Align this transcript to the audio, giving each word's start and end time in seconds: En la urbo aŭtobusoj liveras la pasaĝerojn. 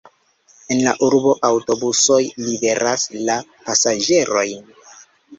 En 0.75 0.79
la 0.85 0.93
urbo 1.07 1.33
aŭtobusoj 1.49 2.17
liveras 2.45 3.05
la 3.27 3.35
pasaĝerojn. 3.67 4.65